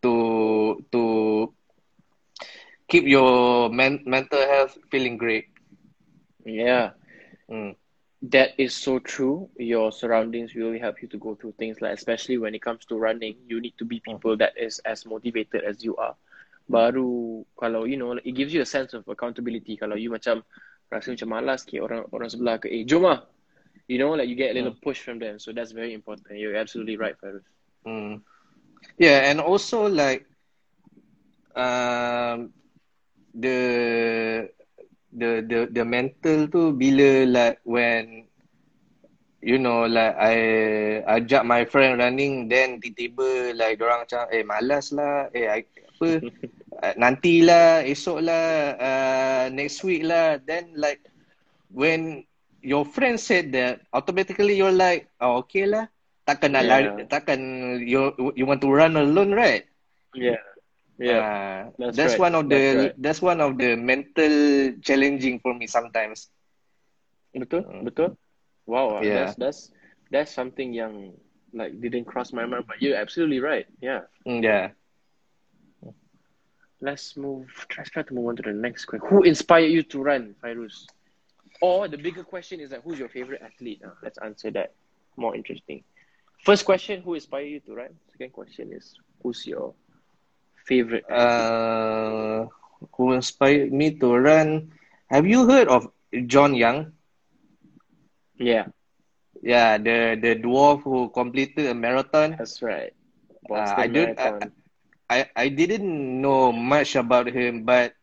[0.02, 1.54] to to
[2.88, 5.46] keep your men- mental health feeling great.
[6.46, 6.92] Yeah.
[7.50, 7.76] Mm.
[8.24, 9.50] That is so true.
[9.58, 12.98] Your surroundings really help you to go through things like, especially when it comes to
[12.98, 16.16] running, you need to be people that is as motivated as you are.
[16.70, 19.78] Baru kalau you know, it gives you a sense of accountability.
[19.78, 20.44] Kalau you macam
[20.88, 23.28] rasa macam malas ke orang orang sebelah ke, eh jom lah.
[23.88, 25.40] You know, like you get a little push from them.
[25.40, 26.40] So that's very important.
[26.40, 27.48] You're absolutely right, Fairuz.
[27.88, 28.20] Mm.
[29.00, 30.28] Yeah, and also like
[31.56, 32.52] um
[33.34, 33.58] the
[35.16, 38.28] the the the mental tu bila like when
[39.42, 40.36] you know like I
[41.08, 46.10] ajak my friend running then tiba-tiba like orang macam eh malas lah eh I, apa
[46.98, 48.46] nantilah esok lah
[48.78, 51.02] uh, next week lah then like
[51.74, 52.24] when
[52.62, 55.90] your friend said that automatically you're like oh okay lah
[56.28, 56.70] takkan nak Yeah.
[56.70, 57.40] lari takkan
[57.82, 59.66] you you want to run alone right
[60.16, 60.42] Yeah.
[60.98, 61.22] Yeah.
[61.22, 62.26] Ah, That's that's, right.
[62.30, 62.96] one of the That's right.
[62.98, 64.34] that's one of the mental
[64.82, 66.30] challenging for me sometimes
[67.38, 67.62] Betul?
[67.70, 67.84] Mm.
[67.86, 68.10] Betul?
[68.66, 69.26] Wow, Yeah.
[69.26, 69.60] that's that's
[70.10, 71.14] that's something yang
[71.54, 73.66] like didn't cross my mind, but you're absolutely right.
[73.82, 74.10] Yeah.
[74.26, 74.74] Mm, yeah
[76.82, 77.68] Let's move.
[77.78, 79.08] Let's try to move on to the next question.
[79.10, 80.86] Who inspired you to run, Fairuz?
[81.62, 83.82] Or the bigger question is that who's your favorite athlete?
[83.86, 84.74] Uh, let's answer that.
[85.18, 85.84] More interesting.
[86.44, 88.00] First question: Who inspired you to run?
[88.12, 89.74] Second question is who's your
[90.66, 91.54] favorite athlete?
[91.58, 92.46] uh,
[92.96, 94.72] who inspired me to run
[95.10, 95.90] Have you heard of
[96.28, 96.94] John Young?
[98.38, 98.68] Yeah,
[99.42, 102.40] Yeah, the the dwarf who completed a marathon.
[102.40, 102.94] that's right.
[103.54, 104.18] Uh, I don't.
[104.20, 104.32] I.
[105.10, 105.88] I I didn't
[106.22, 107.96] know much about him, but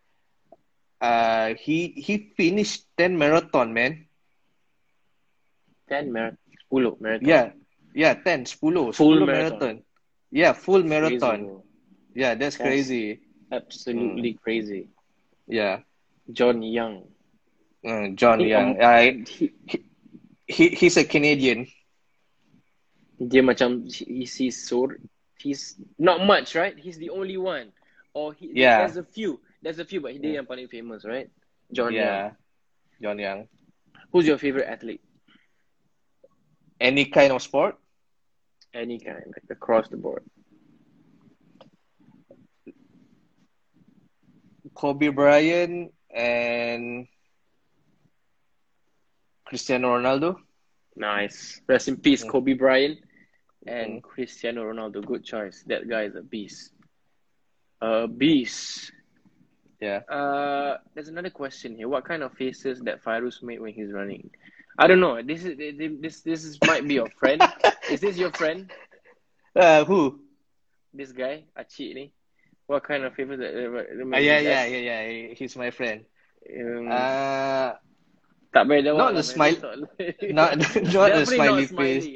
[1.01, 4.09] uh, he he finished ten marathon, man.
[5.89, 6.39] 10 marathon.
[6.73, 7.29] 10 marathon.
[7.29, 7.53] Yeah,
[7.95, 8.57] yeah, ten, 10,
[8.93, 9.27] Full 10 marathon.
[9.27, 9.77] marathon.
[10.33, 11.39] Yeah, full Crazy, marathon.
[11.45, 11.65] bro.
[12.15, 13.21] Yeah, that's That's- crazy.
[13.53, 14.89] Absolutely crazy.
[15.47, 15.81] Yeah,
[16.33, 17.05] John Young.
[17.87, 18.81] uh, John He- Young.
[18.81, 19.53] um, I he,
[20.49, 21.69] he he's a Canadian.
[23.15, 24.91] dia macam he's, he's so
[25.45, 26.73] he's not much right?
[26.81, 27.69] He's the only one.
[28.17, 28.81] Or he Yeah.
[28.81, 29.41] there's a few.
[29.61, 31.29] There's a few but dia yang paling famous right?
[31.69, 32.09] John Young.
[32.09, 32.31] Yeah,
[33.05, 33.41] John Young.
[34.09, 35.05] who's your favorite athlete?
[36.81, 37.77] Any kind of sport?
[38.75, 40.27] any kind like across the board.
[44.75, 47.07] Kobe Bryant and
[49.47, 50.37] Cristiano Ronaldo.
[50.97, 51.61] nice.
[51.67, 52.31] Rest in peace Mm.
[52.31, 52.99] Kobe Bryant
[53.67, 54.03] and Mm.
[54.03, 55.05] Cristiano Ronaldo.
[55.05, 55.65] Good choice.
[55.67, 56.73] That guy is a beast.
[57.81, 58.93] A beast.
[59.81, 60.01] Yeah.
[60.09, 61.89] uh there's another question here.
[61.89, 64.31] What kind of faces that Fairuz made when he's running?
[64.79, 65.21] I don't know.
[65.23, 67.43] This is this this is might be your friend.
[67.91, 68.73] Is this your friend?
[69.55, 70.19] Uh, who?
[70.95, 72.13] this guy, Acik ni,
[72.67, 75.35] what kind of favors that uh, yeah, yeah, yeah, yeah.
[75.35, 76.07] He's my friend.
[76.49, 77.75] Um, Uh,
[78.55, 79.59] tak payah jawab not the smile-
[80.33, 80.55] not
[80.97, 82.07] not a Definitely smiley not face.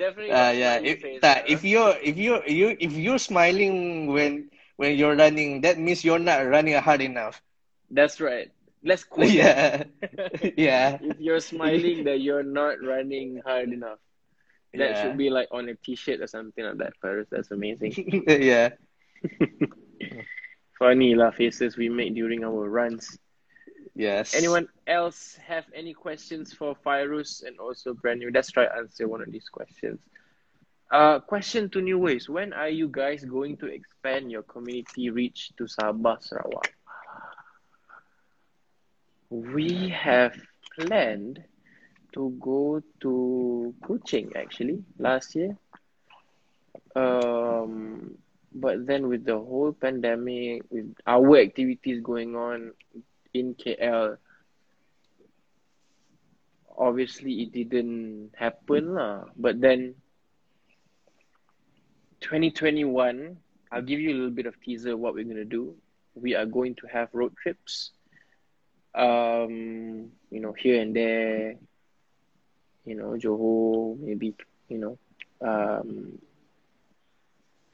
[0.00, 0.76] Definitely Uh, yeah.
[0.82, 1.20] If, face.
[1.22, 1.42] ah.
[1.46, 6.22] if you're if you you if you're smiling when when you're running, that means you're
[6.22, 7.42] not running hard enough.
[7.90, 8.50] That's right.
[8.84, 9.84] Let's quote Yeah,
[10.56, 13.98] yeah, if you're smiling, that you're not running hard enough.
[14.74, 15.02] That Yeah.
[15.02, 17.28] should be like on a t-shirt or something like that, Paris.
[17.30, 18.24] That's amazing.
[18.26, 18.70] yeah.
[20.78, 23.18] Funny lah faces we make during our runs.
[23.94, 24.34] Yes.
[24.34, 28.30] Anyone else have any questions for Fairuz and also brand new?
[28.32, 29.98] Let's try answer one of these questions.
[30.90, 32.28] Uh, question to New Waves.
[32.28, 36.72] When are you guys going to expand your community reach to Sabah, Sarawak?
[39.30, 40.34] We have
[40.78, 41.44] planned
[42.14, 45.56] to go to Kuching actually last year.
[46.96, 48.18] Um,
[48.52, 52.72] but then with the whole pandemic, with our activities going on
[53.34, 54.16] in KL,
[56.76, 59.24] obviously it didn't happen lah.
[59.36, 59.94] But then
[62.20, 63.36] 2021,
[63.72, 65.76] I'll give you a little bit of teaser what we're gonna do.
[66.14, 67.92] We are going to have road trips.
[68.94, 71.54] Um, you know, here and there,
[72.84, 74.34] you know, Johor, maybe,
[74.68, 74.98] you know,
[75.40, 76.18] um,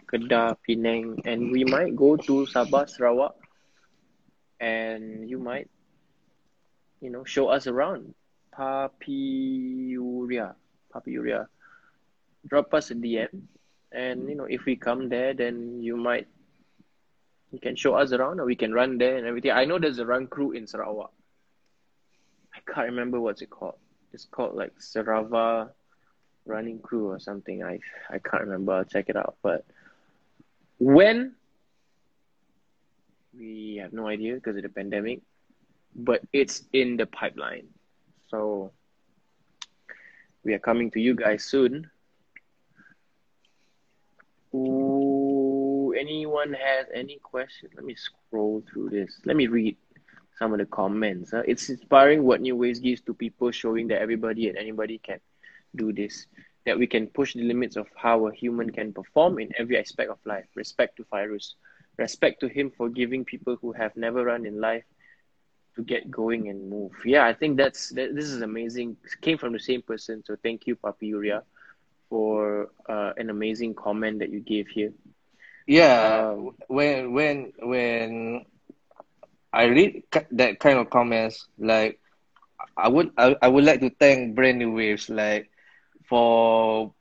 [0.07, 3.35] Kedah, Penang, and we might go to Sabah, Sarawak,
[4.61, 5.69] and you might,
[7.01, 8.14] you know, show us around.
[8.57, 10.55] Papiuria,
[10.95, 11.47] Papiuria.
[12.47, 13.42] Drop us a DM,
[13.92, 16.27] and you know, if we come there, then you might,
[17.53, 19.51] you can show us around, or we can run there and everything.
[19.51, 21.12] I know there's a run crew in Sarawak.
[22.55, 23.79] I can't remember what's it called.
[24.12, 25.71] It's called like Sarava
[26.47, 27.62] Running Crew or something.
[27.62, 28.73] I I can't remember.
[28.73, 29.64] I'll check it out, but.
[30.79, 31.36] When?
[33.38, 35.20] We have no idea because of the pandemic,
[35.94, 37.68] but it's in the pipeline.
[38.29, 38.72] So
[40.44, 41.90] we are coming to you guys soon.
[44.55, 47.72] Ooh, anyone has any questions?
[47.75, 49.20] Let me scroll through this.
[49.25, 49.77] Let me read
[50.38, 51.33] some of the comments.
[51.33, 51.42] huh?
[51.46, 55.20] It's inspiring what New Waves gives to people, showing that everybody and anybody can
[55.75, 56.27] do this
[56.66, 60.11] that we can push the limits of how a human can perform in every aspect
[60.11, 60.46] of life.
[60.57, 61.55] Respect to Fairuz.
[61.99, 64.85] Respect to him for giving people who have never run in life
[65.77, 66.93] to get going and move.
[67.05, 68.97] Yeah, I think that's that, this is amazing.
[69.05, 71.43] It came from the same person, so thank you, Papi Uria,
[72.09, 74.93] for uh, an amazing comment that you gave here.
[75.67, 78.44] Yeah, Um, when when when
[79.53, 82.01] I read that kind of comments, like
[82.77, 85.51] I would I, I would like to thank Brand New Waves like
[86.09, 86.92] for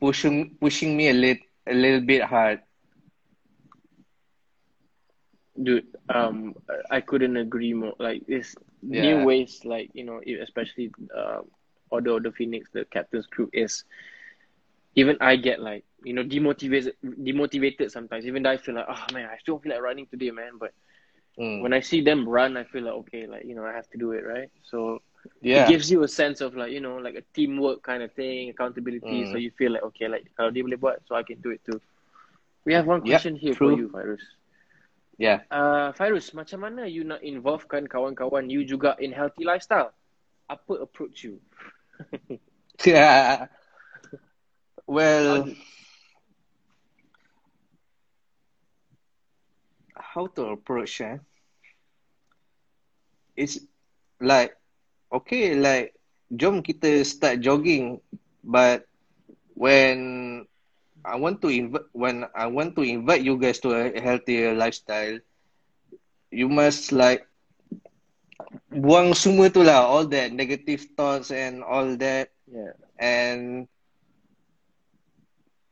[0.00, 2.60] pushing pushing me a little a little bit hard.
[5.62, 6.54] Dude, um,
[6.90, 7.94] I couldn't agree more.
[7.98, 8.54] Like this
[8.90, 9.02] Yeah.
[9.02, 11.40] new waves, like you know, especially uh,
[11.90, 13.84] Order of the Phoenix, the captain's crew is.
[14.94, 18.26] Even I get like you know demotivated, demotivated sometimes.
[18.26, 20.52] Even though I feel like, oh man, I still feel like running today, man.
[20.58, 20.72] But
[21.38, 21.60] Mm.
[21.60, 23.98] when I see them run, I feel like okay, like you know, I have to
[23.98, 24.50] do it, right?
[24.62, 25.02] So
[25.40, 28.12] Yeah, it gives you a sense of like you know, like a teamwork kind of
[28.12, 29.24] thing, accountability.
[29.24, 29.26] Mm.
[29.26, 31.62] So you feel like okay, like kalau dia boleh buat, so I can do it
[31.64, 31.80] too.
[32.64, 34.22] We have one question here for you, Fairuz.
[35.16, 35.48] Yeah.
[35.48, 39.96] Uh, Fairuz, macam mana you nak involvekan kawan-kawan you juga in healthy lifestyle?
[40.52, 41.40] Apa approach you?
[42.84, 43.48] Yeah.
[44.86, 45.48] well,
[49.96, 51.16] how to approach eh?
[53.32, 53.64] It's
[54.20, 54.52] like
[55.08, 55.96] okay, like
[56.28, 58.04] jom kita start jogging,
[58.44, 58.84] but
[59.56, 60.35] when
[61.06, 65.18] I want to invite when I want to invite you guys to a healthier lifestyle,
[66.30, 67.26] you must like
[68.84, 72.72] buang semua tu lah, all that negative thoughts and all that Yeah.
[72.98, 73.66] and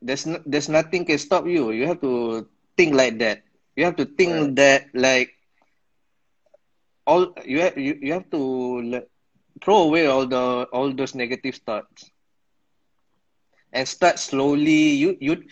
[0.03, 1.71] there's no, there's nothing can stop you.
[1.73, 3.43] You have to think like that.
[3.77, 4.57] You have to think Right.
[4.57, 5.31] that like
[7.07, 8.39] all you have you, you have to
[8.83, 9.09] like,
[9.63, 12.11] throw away all the all those negative thoughts
[13.75, 14.95] and start slowly.
[15.03, 15.45] You you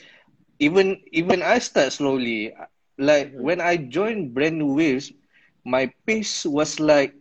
[0.58, 2.54] even even I start slowly.
[2.98, 3.48] Like Mhm.
[3.48, 5.12] when I joined Brand New Waves,
[5.64, 7.14] my pace was like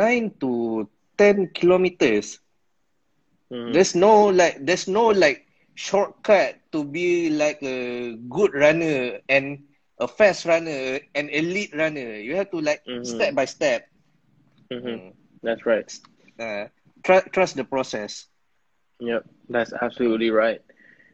[0.00, 2.38] nine to ten kilometers.
[3.50, 3.74] Mhm.
[3.74, 9.64] There's no like there's no like shortcut to be like a good runner and
[9.98, 12.14] a fast runner, an elite runner.
[12.16, 13.02] You have to like Mhm.
[13.02, 13.88] step by step.
[14.70, 15.02] Mhm.
[15.42, 15.90] That's right.
[16.38, 16.68] Uh,
[17.04, 18.26] tr- trust the process.
[19.00, 20.60] Yep, that's absolutely right.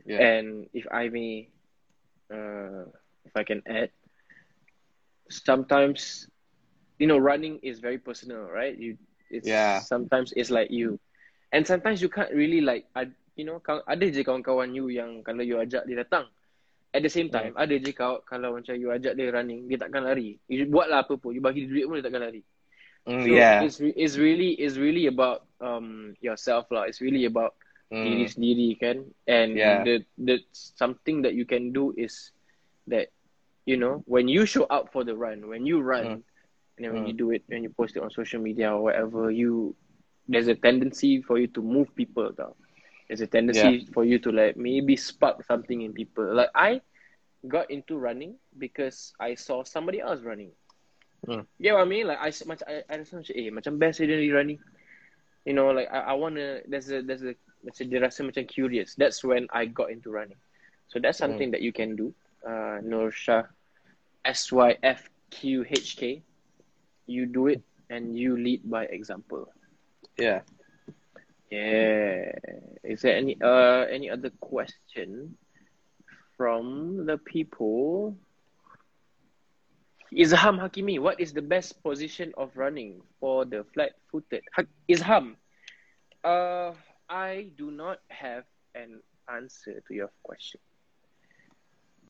[0.06, 0.20] Yeah.
[0.20, 1.48] And if I may,
[2.30, 2.86] uh,
[3.24, 3.90] if I can add,
[5.30, 6.28] sometimes,
[6.98, 8.76] you know, running is very personal, right?
[8.76, 8.96] You,
[9.30, 9.80] it's Yeah.
[9.80, 10.98] sometimes it's like you,
[11.52, 15.42] and sometimes you can't really like, ad- you know, ada je kawan-kawan you yang kalau
[15.44, 16.26] you ajak dia datang.
[16.94, 20.06] At the same time, ada je kau kalau macam you ajak dia running, dia takkan
[20.06, 20.40] lari.
[20.48, 22.42] You buatlah apa pun, you bagi dia duit pun dia takkan lari.
[23.06, 23.60] Mm, So yeah.
[23.60, 26.88] it's it's really it's really about um yourself lah.
[26.88, 27.54] It's really about
[28.02, 29.84] diri Mm, sendiri kan and Yeah.
[29.84, 32.32] the the something that you can do is
[32.86, 33.08] that
[33.66, 36.22] you know when you show up for the run when you run
[36.76, 37.08] and then when Mm.
[37.08, 39.74] you do it when you post it on social media or whatever you
[40.28, 42.54] there's a tendency for you to move people tau.
[43.08, 46.80] there's a tendency for you to like maybe spark something in people like I
[47.46, 50.52] got into running because I saw somebody else running
[51.26, 51.46] Mm.
[51.58, 54.00] you know what I mean like I macam I, I rasa macam eh macam best
[54.02, 54.60] dia ni running
[55.46, 57.34] you know like I, I wanna there's a there's a
[57.66, 58.94] macam dia rasa macam curious.
[58.94, 60.38] That's when I got into running.
[60.86, 62.14] So that's something that you can do.
[62.46, 63.50] Uh Nurshah,
[64.22, 66.22] S Y F Q H K.
[67.10, 69.50] You do it and you lead by example.
[70.18, 70.46] Yeah.
[71.50, 72.34] yeah.
[72.86, 75.34] Is there any uh any other question
[76.38, 78.14] from the people?
[80.14, 84.42] Izham Hakimi, what is the best position of running for the flat-footed?
[84.54, 85.34] Ha- Izham,
[86.22, 86.72] uh,
[87.08, 88.44] I do not have
[88.74, 90.60] an answer to your question.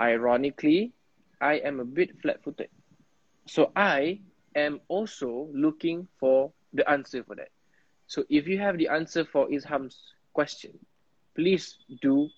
[0.01, 0.93] Ironically,
[1.41, 2.69] I am a bit flat-footed,
[3.47, 4.21] so I
[4.55, 7.51] am also looking for the answer for that.
[8.07, 9.99] So if you have the answer for Izham's
[10.33, 10.79] question,
[11.35, 12.29] please do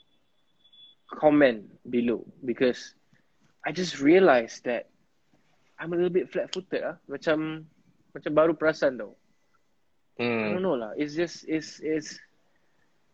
[1.21, 2.95] comment below because
[3.65, 4.87] I just realized that
[5.79, 6.97] I'm a little bit flat-footed ah.
[7.09, 7.67] Macam
[8.15, 9.17] macam baru perasan tau.
[10.43, 10.93] I don't Mm, know lah.
[10.97, 12.19] It's just it's it's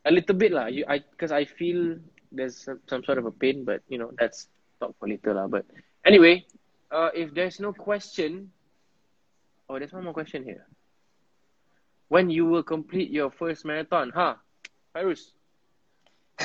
[0.04, 0.66] a little bit lah.
[0.66, 1.96] You I because I feel
[2.30, 4.48] there's some, some sort of a pain, but you know that's
[4.80, 5.48] talk for later lah.
[5.48, 5.64] But
[6.04, 6.44] anyway,
[6.90, 8.50] uh, if there's no question,
[9.68, 10.66] oh, there's one more question here.
[12.08, 14.36] When you will complete your first marathon, huh?
[14.94, 15.32] Harus,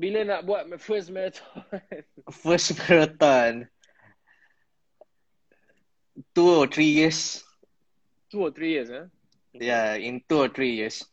[0.00, 1.64] bila nak buat my first marathon?
[2.44, 3.70] First marathon.
[6.34, 7.44] Two or three years.
[8.28, 9.08] Two or three years, huh?
[9.52, 11.04] Yeah, in two or three years.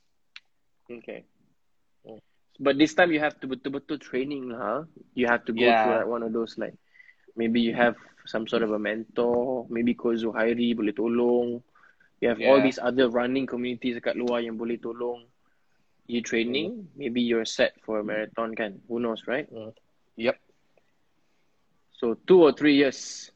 [1.00, 1.26] Okay.
[2.62, 4.62] But this time you have to betul-betul training lah.
[4.62, 4.82] huh?
[5.18, 5.82] You have to go Yeah.
[5.82, 6.78] to like one of those like
[7.34, 7.98] maybe you have
[8.30, 11.66] some sort of a mentor, maybe Coach Zuhairi boleh tolong.
[12.22, 15.26] You have all these other running communities dekat luar yang boleh tolong.
[16.06, 18.80] You training, maybe you're set for a marathon kan.
[18.88, 19.50] Who knows, right?
[20.16, 20.38] Yep.
[21.98, 23.32] So two or three years.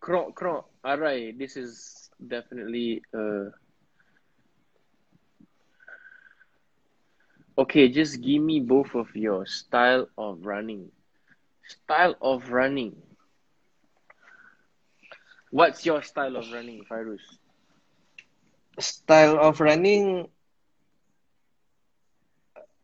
[0.00, 0.70] Krok krok.
[0.84, 3.50] Alright, this is definitely uh
[7.58, 10.90] Okay, just give me both of your style of running.
[11.66, 13.02] Style of running.
[15.50, 17.38] What's your style of running, Fairuz?
[18.78, 20.28] Style of running.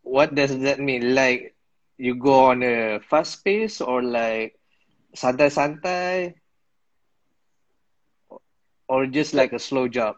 [0.02, 1.14] What does that mean?
[1.14, 1.54] Like
[1.98, 4.58] you go on a fast pace or like
[5.14, 6.34] santai-santai?
[8.88, 10.16] Or just like a slow jog?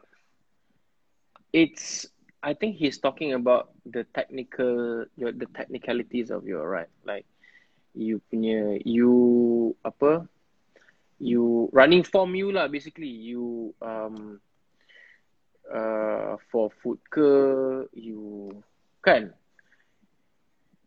[1.52, 2.06] It's
[2.42, 6.92] I think he's talking about the technical your the technicalities of your ride.
[7.04, 7.26] Like
[7.92, 10.24] you punya you apa
[11.20, 14.40] you running form you lah basically you um
[15.68, 17.28] uh for food ke
[17.92, 18.50] you
[19.04, 19.34] kan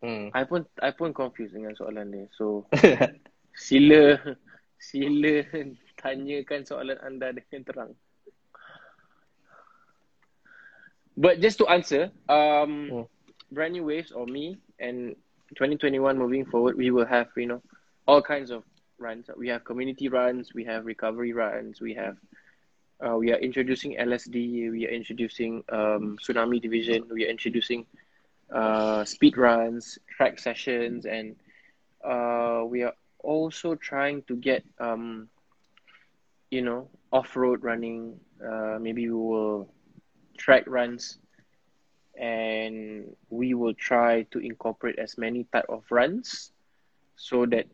[0.04, 0.36] Hmm.
[0.36, 2.68] I pun I pun confused dengan soalan ni so
[3.56, 4.20] sila
[4.76, 5.48] sila
[6.04, 7.92] tanyakan soalan anda dengan terang
[11.18, 13.04] but just to answer um Hmm.
[13.52, 15.16] brand new waves or me and
[15.56, 17.62] 2021 moving forward we will have you know
[18.08, 18.64] all kinds of
[18.98, 22.16] runs we have community runs we have recovery runs we have
[23.06, 27.86] uh, we are introducing lsd we are introducing um, tsunami division we are introducing
[28.54, 31.36] uh, speed runs track sessions and
[32.04, 32.94] uh, we are
[33.24, 35.28] also trying to get um,
[36.50, 39.68] you know off-road running uh, maybe we will
[40.44, 41.24] track runs
[42.20, 46.52] and we will try to incorporate as many type of runs
[47.16, 47.66] so that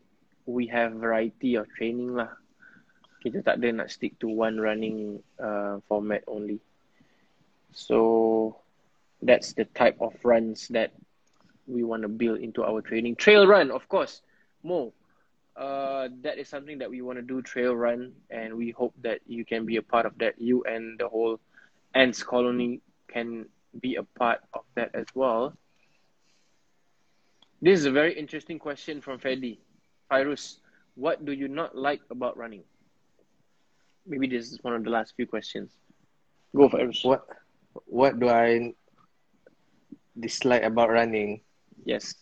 [0.46, 2.30] we have variety of training lah.
[3.26, 6.62] Kita tak ada nak stick to one running uh, format only.
[7.74, 8.56] So
[9.18, 10.94] that's the type of runs that
[11.66, 13.18] we want to build into our training.
[13.18, 14.22] Trail run, of course,
[14.62, 14.94] Mo.
[15.58, 19.20] Uh, that is something that we want to do trail run, and we hope that
[19.26, 20.40] you can be a part of that.
[20.40, 21.36] You and the whole
[21.94, 23.46] ants colony can
[23.80, 25.56] be a part of that as well.
[27.62, 29.58] This is a very interesting question from Fedi.
[30.10, 30.58] Fairuz,
[30.94, 32.64] what do you not like about running?
[34.06, 35.70] Maybe this is one of the last few questions.
[36.56, 37.04] Go, Fairuz.
[37.04, 37.26] What
[37.86, 38.74] What do I
[40.18, 41.42] dislike about running?
[41.84, 42.14] Yes.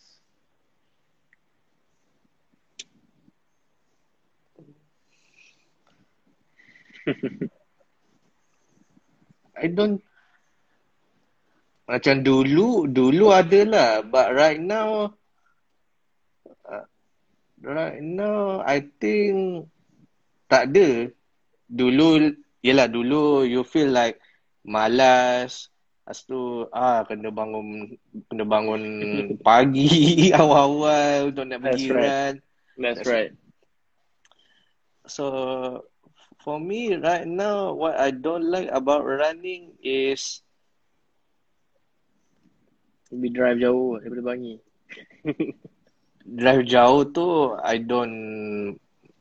[9.59, 9.99] I don't
[11.89, 15.11] macam dulu dulu ada lah but right now
[16.69, 16.85] uh,
[17.65, 19.67] right now I think
[20.47, 21.11] tak ada
[21.67, 22.33] dulu
[22.63, 24.21] yelah dulu you feel like
[24.63, 25.69] malas
[26.09, 27.93] Lepas tu ah kena bangun
[28.33, 28.81] kena bangun
[29.45, 29.93] pagi
[30.41, 32.01] awal-awal untuk nak pergi That's right.
[32.01, 32.33] run.
[32.81, 33.31] That's That's right.
[35.05, 35.25] So
[36.39, 40.41] for me right now what I don't like about running is
[43.09, 44.55] Lebih drive jauh daripada Bangi.
[46.39, 48.17] drive jauh tu I don't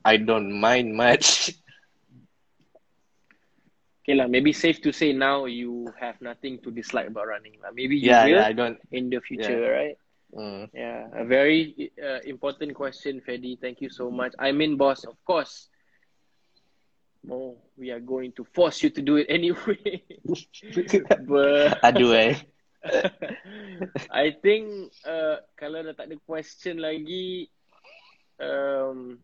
[0.04, 1.26] I don't mind much.
[4.08, 7.68] Okay lah, maybe safe to say now you have nothing to dislike about running lah.
[7.76, 8.80] Maybe you yeah, will yeah, I don't.
[8.88, 10.00] in the future, right?
[10.32, 10.72] Mm.
[10.72, 13.60] Yeah, a very uh, important question, Fedi.
[13.60, 14.32] Thank you so much.
[14.40, 15.68] I mean, boss, of course.
[17.28, 20.02] No, we are going to force you to do it anyway.
[21.28, 22.40] but Aduh eh.
[24.08, 27.52] I think uh, kalau dah tak ada question lagi,
[28.40, 29.20] um,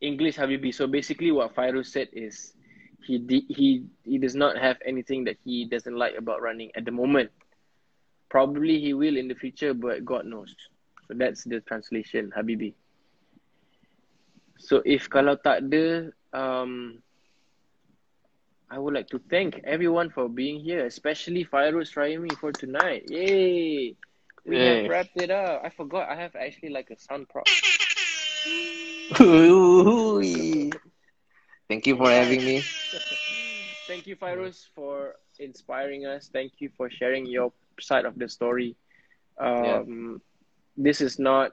[0.00, 0.72] English Habibi.
[0.72, 2.56] So basically, what Fairuz said is
[3.04, 6.88] he di- he he does not have anything that he doesn't like about running at
[6.88, 7.28] the moment.
[8.32, 10.54] Probably he will in the future, but God knows.
[11.08, 12.72] So that's the translation, Habibi.
[14.60, 17.00] So if kalau tak ada, um,
[18.70, 23.04] I would like to thank everyone for being here, especially Fairuz Raimi for tonight.
[23.08, 23.96] Yay!
[24.46, 25.62] We have wrapped it up.
[25.64, 27.46] I forgot I have actually like a sound prop.
[31.68, 32.62] Thank you for having me.
[33.86, 36.30] Thank you, Fairuz, for inspiring us.
[36.32, 38.76] Thank you for sharing your side of the story.
[39.38, 40.20] Um,
[40.76, 41.52] This is not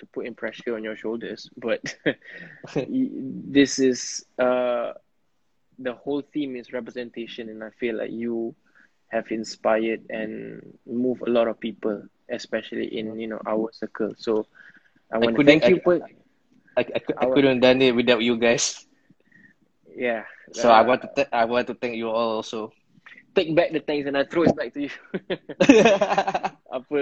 [0.00, 1.82] to put in pressure on your shoulders, but
[2.86, 4.92] this is uh,
[5.78, 8.54] the whole theme is representation, and I feel like you
[9.08, 14.12] have inspired and moved a lot of people, especially in you know our circle.
[14.16, 14.46] So
[15.12, 16.00] I want to thank you I- for
[16.76, 18.86] I, I, cou- I couldn't done it without you guys.
[19.96, 20.24] yeah.
[20.52, 22.72] So uh, I want to th- I want to thank you all also.
[23.34, 24.90] take back the things and I throw it back to you.
[26.70, 27.00] apa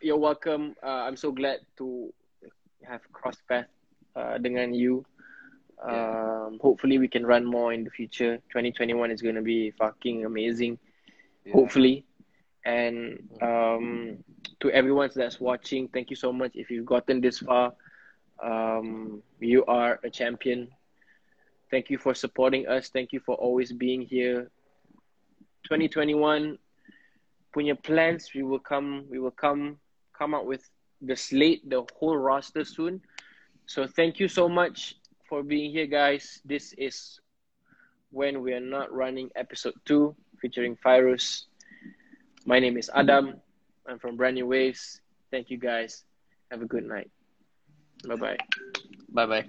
[0.00, 2.12] you're welcome uh, I'm so glad to
[2.86, 3.66] have crossed path
[4.16, 5.04] uh, dengan you.
[5.80, 8.36] Um, hopefully we can run more in the future.
[8.52, 10.78] 2021 is going to be fucking amazing.
[11.52, 12.04] Hopefully.
[12.64, 14.18] And um,
[14.60, 16.52] to everyone that's watching thank you so much.
[16.54, 17.72] If you've gotten this far
[18.42, 20.68] um, you are a champion.
[21.70, 22.88] Thank you for supporting us.
[22.88, 24.50] Thank you for always being here.
[25.64, 26.58] 2021
[27.54, 29.76] punya plans we will come we will come
[30.16, 30.62] come out with
[31.02, 33.00] the slate the whole roster soon
[33.66, 34.96] so thank you so much
[35.28, 37.20] for being here guys this is
[38.10, 41.44] when we are not running episode 2 featuring Fairuz
[42.44, 43.34] my name is Adam
[43.88, 46.04] I'm from Brand New Waves thank you guys
[46.50, 47.10] Have a good night.
[48.06, 48.36] Bye bye.
[49.08, 49.44] Bye bye.